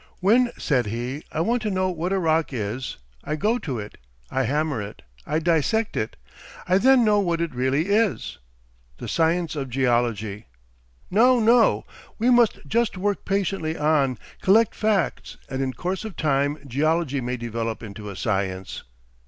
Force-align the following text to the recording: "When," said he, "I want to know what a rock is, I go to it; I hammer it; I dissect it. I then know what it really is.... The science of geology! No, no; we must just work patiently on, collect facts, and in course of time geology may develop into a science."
"When," 0.19 0.51
said 0.57 0.87
he, 0.87 1.23
"I 1.31 1.41
want 1.41 1.61
to 1.61 1.69
know 1.69 1.91
what 1.91 2.11
a 2.11 2.17
rock 2.17 2.51
is, 2.51 2.97
I 3.23 3.35
go 3.35 3.59
to 3.59 3.77
it; 3.77 3.99
I 4.31 4.45
hammer 4.45 4.81
it; 4.81 5.03
I 5.27 5.37
dissect 5.37 5.95
it. 5.95 6.15
I 6.67 6.79
then 6.79 7.05
know 7.05 7.19
what 7.19 7.39
it 7.39 7.53
really 7.53 7.85
is.... 7.89 8.39
The 8.97 9.07
science 9.07 9.55
of 9.55 9.69
geology! 9.69 10.47
No, 11.11 11.39
no; 11.39 11.85
we 12.17 12.31
must 12.31 12.61
just 12.65 12.97
work 12.97 13.25
patiently 13.25 13.77
on, 13.77 14.17
collect 14.41 14.73
facts, 14.73 15.37
and 15.47 15.61
in 15.61 15.71
course 15.73 16.03
of 16.03 16.15
time 16.17 16.57
geology 16.65 17.21
may 17.21 17.37
develop 17.37 17.83
into 17.83 18.09
a 18.09 18.15
science." 18.15 18.81